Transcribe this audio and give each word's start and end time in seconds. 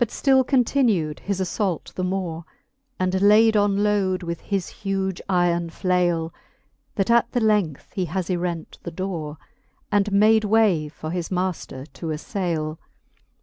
But 0.03 0.09
ftill 0.09 0.43
continu'd 0.43 1.19
his 1.19 1.39
aflault 1.39 1.93
the 1.93 2.03
more, 2.03 2.43
And 2.99 3.21
layd 3.21 3.55
on 3.55 3.83
load 3.83 4.23
with 4.23 4.41
his 4.41 4.67
huge 4.67 5.21
yron 5.29 5.69
flaile, 5.69 6.31
That 6.95 7.11
at 7.11 7.31
the 7.33 7.39
length 7.39 7.91
he 7.93 8.05
has 8.05 8.27
yrent 8.27 8.79
the 8.81 8.89
dore, 8.89 9.37
And 9.91 10.11
made 10.11 10.43
way 10.43 10.89
for 10.89 11.11
his 11.11 11.29
maifter 11.29 11.85
to 11.93 12.07
aflaile. 12.07 12.79